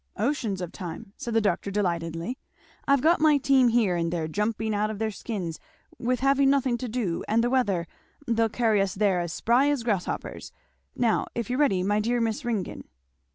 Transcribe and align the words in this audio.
"Oceans 0.17 0.61
of 0.61 0.71
time?" 0.71 1.13
said 1.15 1.35
the 1.35 1.41
doctor 1.41 1.69
delightedly; 1.69 2.39
"I've 2.87 3.03
got 3.03 3.21
my 3.21 3.37
team 3.37 3.67
here 3.67 3.95
and 3.95 4.11
they're 4.11 4.27
jumping 4.27 4.73
out 4.73 4.89
of 4.89 4.97
their 4.97 5.11
skins 5.11 5.59
with 5.99 6.21
having 6.21 6.49
nothing 6.49 6.75
to 6.79 6.89
do 6.89 7.23
and 7.27 7.43
the 7.43 7.51
weather 7.51 7.85
they'll 8.25 8.49
carry 8.49 8.81
us 8.81 8.95
there 8.95 9.19
as 9.19 9.31
spry 9.31 9.69
as 9.69 9.83
grasshoppers 9.83 10.51
now, 10.95 11.27
if 11.35 11.51
you're 11.51 11.59
ready, 11.59 11.83
my 11.83 11.99
dear 11.99 12.19
Miss 12.19 12.43
Ringgan!" 12.43 12.85